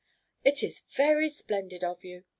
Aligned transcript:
"It 0.43 0.63
is 0.63 0.79
very 0.95 1.29
splendid 1.29 1.83
of 1.83 2.03
you." 2.03 2.23